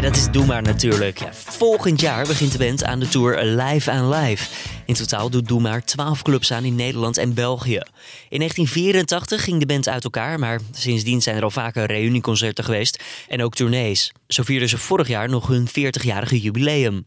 Dat 0.06 0.16
is 0.16 0.32
Doe 0.32 0.46
Maar 0.46 0.62
natuurlijk. 0.62 1.20
Ja, 1.20 1.34
volgend 1.34 2.02
jaar 2.02 2.28
begint 2.28 2.52
de 2.52 2.58
band 2.58 2.84
aan 2.84 3.00
de 3.00 3.08
tour 3.08 3.44
Live 3.44 3.92
aan 3.92 4.10
Live. 4.10 4.50
In 4.86 4.94
totaal 4.94 5.30
doet 5.30 5.48
Doe 5.48 5.62
Maar 5.62 5.86
12 5.86 6.22
clubs 6.22 6.52
aan 6.52 6.64
in 6.64 6.76
Nederland 6.76 7.18
en 7.18 7.34
België. 7.34 7.82
In 8.30 8.38
1984 8.38 9.44
ging 9.44 9.60
de 9.60 9.66
band 9.66 9.88
uit 9.88 10.04
elkaar, 10.04 10.40
maar 10.40 10.60
sindsdien 10.72 11.22
zijn 11.22 11.36
er 11.36 11.44
al 11.44 11.52
vaker 11.52 11.86
reunieconcerten 11.86 12.64
geweest 12.64 13.04
en 13.28 13.44
ook 13.44 13.56
tournees. 13.56 14.12
Zo 14.28 14.44
vierden 14.44 14.70
ze 14.70 14.78
vorig 14.78 15.08
jaar 15.08 15.30
nog 15.30 15.48
hun 15.48 15.68
40-jarige 15.70 16.42
jubileum. 16.42 17.06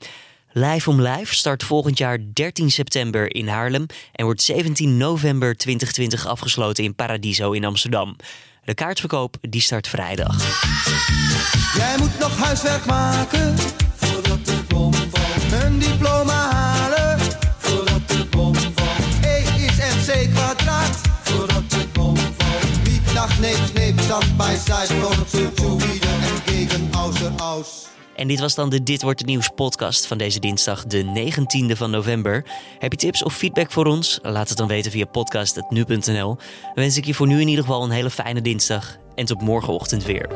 Live 0.52 0.90
om 0.90 1.02
Live 1.02 1.34
start 1.34 1.64
volgend 1.64 1.98
jaar 1.98 2.18
13 2.32 2.70
september 2.70 3.34
in 3.34 3.48
Haarlem 3.48 3.86
en 4.12 4.24
wordt 4.24 4.42
17 4.42 4.96
november 4.96 5.56
2020 5.56 6.26
afgesloten 6.26 6.84
in 6.84 6.94
Paradiso 6.94 7.52
in 7.52 7.64
Amsterdam. 7.64 8.16
De 8.68 8.74
kaartverkoop 8.74 9.36
die 9.40 9.60
start 9.60 9.88
vrijdag. 9.88 10.36
Jij 11.76 11.94
moet 11.98 12.18
nog 12.18 12.38
huiswerk 12.38 12.84
maken 12.84 13.58
voordat 13.96 14.46
de 14.46 14.56
bom 14.68 14.94
valt. 14.94 15.62
Een 15.62 15.78
diploma 15.78 16.50
halen 16.52 17.18
voordat 17.58 18.08
de 18.08 18.26
bom 18.30 18.54
valt. 18.54 19.24
E 19.24 19.42
is 19.56 19.76
MC 19.76 20.34
kwadraat 20.34 21.00
voordat 21.22 21.70
de 21.70 21.86
bom 21.92 22.16
valt. 22.16 22.82
Wie 22.82 23.00
dacht 23.14 23.40
neemt, 23.40 23.74
neemt, 23.74 24.00
stand 24.00 24.36
bij 24.36 24.56
side, 24.56 25.00
komt 25.00 25.30
zu 25.30 25.76
wieder 25.76 26.08
en 26.08 26.42
gegen 26.46 26.90
aus. 27.38 27.86
En 28.18 28.28
dit 28.28 28.40
was 28.40 28.54
dan 28.54 28.70
de 28.70 28.82
Dit 28.82 29.02
Wordt 29.02 29.18
Het 29.18 29.28
Nieuws 29.28 29.48
podcast 29.54 30.06
van 30.06 30.18
deze 30.18 30.40
dinsdag, 30.40 30.84
de 30.84 31.30
19e 31.32 31.76
van 31.76 31.90
november. 31.90 32.44
Heb 32.78 32.92
je 32.92 32.98
tips 32.98 33.22
of 33.22 33.34
feedback 33.34 33.70
voor 33.70 33.86
ons? 33.86 34.18
Laat 34.22 34.48
het 34.48 34.58
dan 34.58 34.68
weten 34.68 34.90
via 34.90 35.04
podcast.nu.nl. 35.04 36.36
Wens 36.74 36.96
ik 36.96 37.04
je 37.04 37.14
voor 37.14 37.26
nu 37.26 37.40
in 37.40 37.48
ieder 37.48 37.64
geval 37.64 37.84
een 37.84 37.90
hele 37.90 38.10
fijne 38.10 38.40
dinsdag 38.40 38.96
en 39.14 39.24
tot 39.24 39.40
morgenochtend 39.40 40.04
weer. 40.04 40.28